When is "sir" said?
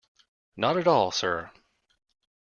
1.11-1.51